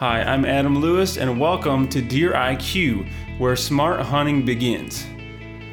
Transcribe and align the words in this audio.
Hi, 0.00 0.22
I'm 0.22 0.46
Adam 0.46 0.78
Lewis, 0.78 1.18
and 1.18 1.38
welcome 1.38 1.86
to 1.88 2.00
Deer 2.00 2.32
IQ, 2.32 3.06
where 3.36 3.54
smart 3.54 4.00
hunting 4.00 4.46
begins. 4.46 5.06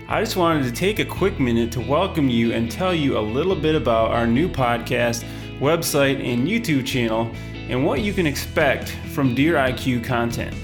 I 0.09 0.22
just 0.22 0.35
wanted 0.35 0.66
to 0.66 0.72
take 0.74 1.00
a 1.00 1.06
quick 1.06 1.40
minute 1.40 1.72
to 1.72 1.80
welcome 1.80 2.27
you 2.27 2.51
and 2.51 2.69
tell 2.69 2.93
you 2.93 3.17
a 3.17 3.21
little 3.21 3.55
bit 3.55 3.74
about 3.74 4.11
our 4.11 4.27
new 4.27 4.50
podcast, 4.50 5.24
website, 5.61 6.21
and 6.21 6.45
YouTube 6.45 6.85
channel, 6.85 7.32
and 7.69 7.85
what 7.85 8.02
you 8.02 8.11
can 8.11 8.27
expect 8.27 8.89
from 9.13 9.34
Deer 9.34 9.54
IQ 9.54 10.04
content. 10.04 10.57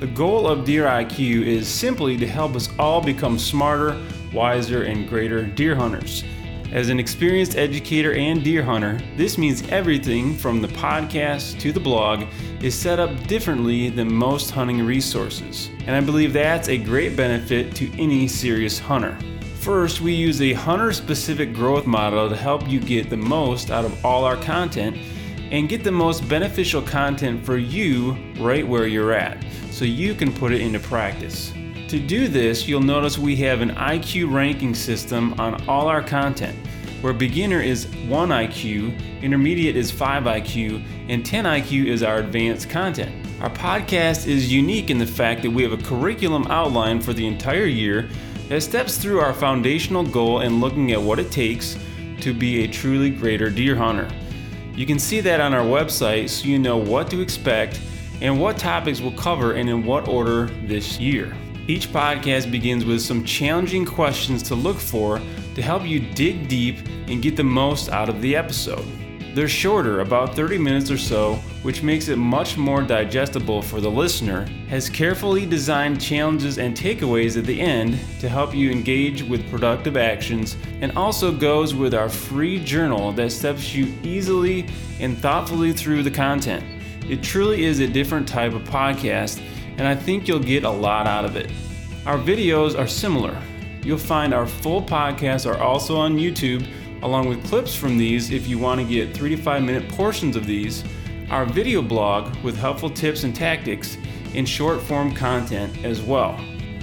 The 0.00 0.08
goal 0.08 0.48
of 0.48 0.64
Deer 0.64 0.86
IQ 0.86 1.46
is 1.46 1.68
simply 1.68 2.16
to 2.16 2.26
help 2.26 2.56
us 2.56 2.68
all 2.76 3.00
become 3.00 3.38
smarter, 3.38 4.04
wiser, 4.32 4.82
and 4.82 5.08
greater 5.08 5.46
deer 5.46 5.76
hunters. 5.76 6.24
As 6.72 6.88
an 6.88 6.98
experienced 6.98 7.56
educator 7.56 8.14
and 8.14 8.42
deer 8.42 8.62
hunter, 8.62 9.00
this 9.16 9.38
means 9.38 9.68
everything 9.68 10.34
from 10.34 10.60
the 10.60 10.68
podcast 10.68 11.60
to 11.60 11.72
the 11.72 11.78
blog 11.78 12.24
is 12.62 12.74
set 12.74 12.98
up 12.98 13.26
differently 13.26 13.90
than 13.90 14.12
most 14.12 14.50
hunting 14.50 14.84
resources. 14.84 15.70
And 15.86 15.94
I 15.94 16.00
believe 16.00 16.32
that's 16.32 16.68
a 16.68 16.76
great 16.76 17.16
benefit 17.16 17.74
to 17.76 17.92
any 18.00 18.26
serious 18.26 18.78
hunter. 18.78 19.16
First, 19.60 20.00
we 20.00 20.12
use 20.12 20.42
a 20.42 20.52
hunter 20.52 20.92
specific 20.92 21.54
growth 21.54 21.86
model 21.86 22.28
to 22.28 22.36
help 22.36 22.68
you 22.68 22.80
get 22.80 23.08
the 23.08 23.16
most 23.16 23.70
out 23.70 23.84
of 23.84 24.04
all 24.04 24.24
our 24.24 24.36
content 24.36 24.96
and 25.52 25.68
get 25.68 25.84
the 25.84 25.92
most 25.92 26.28
beneficial 26.28 26.82
content 26.82 27.44
for 27.44 27.56
you 27.56 28.16
right 28.38 28.66
where 28.66 28.86
you're 28.86 29.12
at 29.12 29.42
so 29.70 29.84
you 29.84 30.14
can 30.14 30.32
put 30.32 30.52
it 30.52 30.60
into 30.60 30.80
practice. 30.80 31.52
To 31.94 32.00
do 32.00 32.26
this, 32.26 32.66
you'll 32.66 32.80
notice 32.80 33.18
we 33.18 33.36
have 33.36 33.60
an 33.60 33.70
IQ 33.76 34.32
ranking 34.32 34.74
system 34.74 35.32
on 35.38 35.64
all 35.68 35.86
our 35.86 36.02
content, 36.02 36.58
where 37.02 37.12
beginner 37.12 37.60
is 37.60 37.86
1 38.08 38.30
IQ, 38.30 39.22
intermediate 39.22 39.76
is 39.76 39.92
5 39.92 40.24
IQ, 40.24 40.84
and 41.08 41.24
10 41.24 41.44
IQ 41.44 41.86
is 41.86 42.02
our 42.02 42.18
advanced 42.18 42.68
content. 42.68 43.14
Our 43.40 43.48
podcast 43.48 44.26
is 44.26 44.52
unique 44.52 44.90
in 44.90 44.98
the 44.98 45.06
fact 45.06 45.42
that 45.42 45.50
we 45.52 45.62
have 45.62 45.70
a 45.70 45.76
curriculum 45.84 46.48
outline 46.48 47.00
for 47.00 47.12
the 47.12 47.28
entire 47.28 47.66
year 47.66 48.08
that 48.48 48.62
steps 48.62 48.98
through 48.98 49.20
our 49.20 49.32
foundational 49.32 50.02
goal 50.02 50.40
and 50.40 50.60
looking 50.60 50.90
at 50.90 51.00
what 51.00 51.20
it 51.20 51.30
takes 51.30 51.78
to 52.22 52.34
be 52.34 52.64
a 52.64 52.66
truly 52.66 53.10
greater 53.10 53.50
deer 53.50 53.76
hunter. 53.76 54.10
You 54.74 54.84
can 54.84 54.98
see 54.98 55.20
that 55.20 55.38
on 55.38 55.54
our 55.54 55.64
website 55.64 56.28
so 56.28 56.48
you 56.48 56.58
know 56.58 56.76
what 56.76 57.08
to 57.10 57.20
expect 57.20 57.80
and 58.20 58.40
what 58.40 58.58
topics 58.58 59.00
we'll 59.00 59.12
cover 59.12 59.52
and 59.52 59.70
in 59.70 59.86
what 59.86 60.08
order 60.08 60.46
this 60.66 60.98
year. 60.98 61.32
Each 61.66 61.88
podcast 61.88 62.50
begins 62.50 62.84
with 62.84 63.00
some 63.00 63.24
challenging 63.24 63.86
questions 63.86 64.42
to 64.44 64.54
look 64.54 64.76
for 64.76 65.18
to 65.54 65.62
help 65.62 65.86
you 65.86 65.98
dig 65.98 66.46
deep 66.46 66.86
and 67.06 67.22
get 67.22 67.36
the 67.36 67.44
most 67.44 67.88
out 67.88 68.10
of 68.10 68.20
the 68.20 68.36
episode. 68.36 68.84
They're 69.34 69.48
shorter, 69.48 70.00
about 70.00 70.36
30 70.36 70.58
minutes 70.58 70.90
or 70.90 70.98
so, 70.98 71.36
which 71.62 71.82
makes 71.82 72.08
it 72.08 72.16
much 72.16 72.58
more 72.58 72.82
digestible 72.82 73.62
for 73.62 73.80
the 73.80 73.90
listener, 73.90 74.44
has 74.68 74.90
carefully 74.90 75.46
designed 75.46 76.02
challenges 76.02 76.58
and 76.58 76.76
takeaways 76.76 77.38
at 77.38 77.46
the 77.46 77.58
end 77.58 77.98
to 78.20 78.28
help 78.28 78.54
you 78.54 78.70
engage 78.70 79.22
with 79.22 79.50
productive 79.50 79.96
actions, 79.96 80.58
and 80.82 80.92
also 80.98 81.32
goes 81.32 81.74
with 81.74 81.94
our 81.94 82.10
free 82.10 82.62
journal 82.62 83.10
that 83.12 83.32
steps 83.32 83.74
you 83.74 83.86
easily 84.02 84.66
and 85.00 85.16
thoughtfully 85.16 85.72
through 85.72 86.02
the 86.02 86.10
content. 86.10 86.62
It 87.08 87.22
truly 87.22 87.64
is 87.64 87.80
a 87.80 87.88
different 87.88 88.28
type 88.28 88.52
of 88.52 88.62
podcast 88.64 89.42
and 89.78 89.86
I 89.86 89.94
think 89.94 90.28
you'll 90.28 90.38
get 90.38 90.64
a 90.64 90.70
lot 90.70 91.06
out 91.06 91.24
of 91.24 91.36
it. 91.36 91.50
Our 92.06 92.18
videos 92.18 92.78
are 92.78 92.86
similar. 92.86 93.40
You'll 93.82 93.98
find 93.98 94.32
our 94.32 94.46
full 94.46 94.82
podcasts 94.82 95.50
are 95.50 95.62
also 95.62 95.96
on 95.96 96.16
YouTube, 96.16 96.66
along 97.02 97.28
with 97.28 97.44
clips 97.46 97.74
from 97.74 97.98
these 97.98 98.30
if 98.30 98.46
you 98.46 98.58
want 98.58 98.80
to 98.80 98.86
get 98.86 99.14
3 99.14 99.36
to 99.36 99.36
5 99.36 99.62
minute 99.62 99.88
portions 99.90 100.36
of 100.36 100.46
these, 100.46 100.84
our 101.30 101.44
video 101.44 101.82
blog 101.82 102.34
with 102.42 102.56
helpful 102.56 102.90
tips 102.90 103.24
and 103.24 103.34
tactics, 103.34 103.96
and 104.34 104.48
short 104.48 104.80
form 104.80 105.14
content 105.14 105.84
as 105.84 106.02
well. 106.02 106.38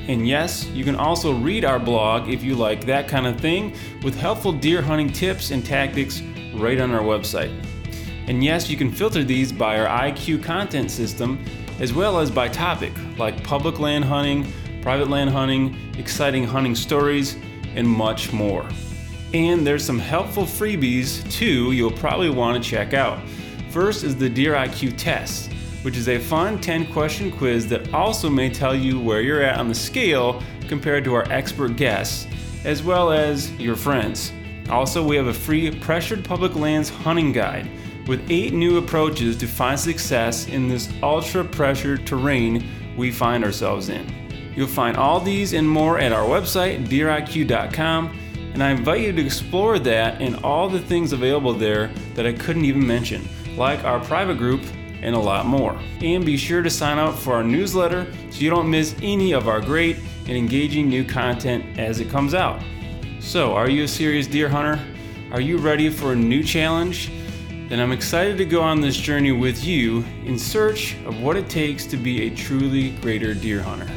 And 0.07 0.27
yes, 0.27 0.65
you 0.67 0.83
can 0.83 0.95
also 0.95 1.33
read 1.33 1.63
our 1.63 1.79
blog 1.79 2.29
if 2.29 2.43
you 2.43 2.55
like 2.55 2.85
that 2.85 3.07
kind 3.07 3.27
of 3.27 3.39
thing 3.39 3.75
with 4.03 4.15
helpful 4.15 4.51
deer 4.51 4.81
hunting 4.81 5.11
tips 5.11 5.51
and 5.51 5.65
tactics 5.65 6.21
right 6.55 6.79
on 6.79 6.91
our 6.91 7.03
website. 7.03 7.53
And 8.27 8.43
yes, 8.43 8.69
you 8.69 8.77
can 8.77 8.91
filter 8.91 9.23
these 9.23 9.51
by 9.51 9.79
our 9.79 10.09
IQ 10.09 10.43
content 10.43 10.89
system 10.91 11.43
as 11.81 11.91
well 11.93 12.19
as 12.19 12.29
by 12.29 12.47
topic, 12.47 12.93
like 13.17 13.43
public 13.43 13.79
land 13.79 14.05
hunting, 14.05 14.45
private 14.83 15.09
land 15.09 15.31
hunting, 15.31 15.75
exciting 15.97 16.43
hunting 16.43 16.75
stories, 16.75 17.37
and 17.73 17.87
much 17.87 18.31
more. 18.31 18.69
And 19.33 19.65
there's 19.65 19.83
some 19.83 19.97
helpful 19.97 20.43
freebies 20.43 21.29
too 21.31 21.71
you'll 21.71 21.91
probably 21.91 22.29
want 22.29 22.63
to 22.63 22.69
check 22.69 22.93
out. 22.93 23.19
First 23.71 24.03
is 24.03 24.15
the 24.15 24.29
Deer 24.29 24.53
IQ 24.53 24.95
test, 24.95 25.51
which 25.81 25.97
is 25.97 26.07
a 26.07 26.19
fun 26.19 26.61
10 26.61 26.93
question 26.93 27.31
quiz 27.31 27.67
that 27.69 27.91
also 27.95 28.29
may 28.29 28.49
tell 28.49 28.75
you 28.75 28.99
where 28.99 29.21
you're 29.21 29.41
at 29.41 29.57
on 29.57 29.67
the 29.67 29.75
scale 29.75 30.43
compared 30.67 31.03
to 31.05 31.15
our 31.15 31.27
expert 31.31 31.77
guests, 31.77 32.27
as 32.63 32.83
well 32.83 33.11
as 33.11 33.51
your 33.53 33.75
friends. 33.75 34.31
Also, 34.69 35.03
we 35.03 35.15
have 35.15 35.27
a 35.27 35.33
free 35.33 35.71
pressured 35.79 36.23
public 36.23 36.55
lands 36.55 36.89
hunting 36.89 37.31
guide 37.31 37.67
with 38.07 38.29
eight 38.29 38.53
new 38.53 38.77
approaches 38.77 39.35
to 39.37 39.47
find 39.47 39.79
success 39.79 40.47
in 40.47 40.67
this 40.67 40.89
ultra 41.03 41.43
pressured 41.43 42.05
terrain 42.05 42.67
we 42.97 43.11
find 43.11 43.43
ourselves 43.43 43.89
in. 43.89 44.05
You'll 44.55 44.67
find 44.67 44.97
all 44.97 45.19
these 45.19 45.53
and 45.53 45.69
more 45.69 45.99
at 45.99 46.11
our 46.11 46.25
website, 46.25 46.87
deeriq.com, 46.87 48.17
and 48.53 48.61
I 48.61 48.71
invite 48.71 49.01
you 49.01 49.13
to 49.13 49.25
explore 49.25 49.79
that 49.79 50.21
and 50.21 50.35
all 50.43 50.67
the 50.67 50.79
things 50.79 51.13
available 51.13 51.53
there 51.53 51.87
that 52.15 52.25
I 52.25 52.33
couldn't 52.33 52.65
even 52.65 52.85
mention, 52.85 53.27
like 53.55 53.83
our 53.85 53.99
private 54.01 54.37
group 54.37 54.61
and 55.01 55.15
a 55.15 55.19
lot 55.19 55.45
more. 55.45 55.79
And 56.01 56.25
be 56.25 56.37
sure 56.37 56.61
to 56.61 56.69
sign 56.69 56.99
up 56.99 57.15
for 57.15 57.33
our 57.33 57.43
newsletter 57.43 58.11
so 58.29 58.39
you 58.39 58.49
don't 58.49 58.69
miss 58.69 58.95
any 59.01 59.31
of 59.31 59.47
our 59.47 59.61
great 59.61 59.97
and 60.27 60.31
engaging 60.31 60.89
new 60.89 61.05
content 61.05 61.79
as 61.79 61.99
it 61.99 62.09
comes 62.09 62.33
out. 62.33 62.61
So, 63.19 63.53
are 63.53 63.69
you 63.69 63.83
a 63.83 63.87
serious 63.87 64.27
deer 64.27 64.49
hunter? 64.49 64.83
Are 65.31 65.41
you 65.41 65.57
ready 65.57 65.89
for 65.89 66.13
a 66.13 66.15
new 66.15 66.43
challenge? 66.43 67.11
Then 67.71 67.79
I'm 67.79 67.93
excited 67.93 68.37
to 68.37 68.43
go 68.43 68.61
on 68.61 68.81
this 68.81 68.97
journey 68.97 69.31
with 69.31 69.63
you 69.63 70.03
in 70.25 70.37
search 70.37 70.97
of 71.05 71.21
what 71.21 71.37
it 71.37 71.47
takes 71.47 71.85
to 71.85 71.95
be 71.95 72.23
a 72.23 72.35
truly 72.35 72.89
greater 72.97 73.33
deer 73.33 73.61
hunter. 73.61 73.89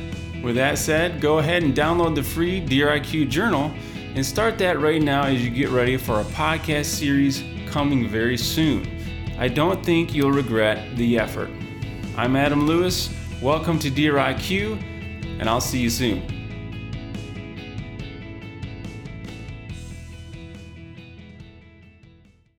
With 0.44 0.54
that 0.54 0.78
said, 0.78 1.20
go 1.20 1.38
ahead 1.38 1.64
and 1.64 1.74
download 1.74 2.14
the 2.14 2.22
free 2.22 2.60
Deer 2.60 2.86
IQ 2.86 3.30
journal 3.30 3.72
and 4.14 4.24
start 4.24 4.58
that 4.58 4.78
right 4.78 5.02
now 5.02 5.24
as 5.24 5.44
you 5.44 5.50
get 5.50 5.70
ready 5.70 5.96
for 5.96 6.20
a 6.20 6.24
podcast 6.26 6.84
series 6.84 7.42
coming 7.66 8.08
very 8.08 8.36
soon. 8.36 8.88
I 9.40 9.48
don't 9.48 9.84
think 9.84 10.14
you'll 10.14 10.30
regret 10.30 10.96
the 10.96 11.18
effort. 11.18 11.50
I'm 12.16 12.36
Adam 12.36 12.68
Lewis. 12.68 13.12
Welcome 13.42 13.80
to 13.80 13.90
Deer 13.90 14.14
IQ, 14.14 14.80
and 15.40 15.50
I'll 15.50 15.60
see 15.60 15.80
you 15.80 15.90
soon. 15.90 16.43